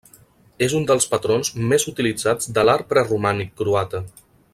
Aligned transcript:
És 0.67 0.73
un 0.77 0.87
dels 0.91 1.05
patrons 1.11 1.51
més 1.73 1.85
utilitzats 1.93 2.49
de 2.57 2.63
l'art 2.71 2.89
preromànic 2.95 3.53
croata. 3.63 4.03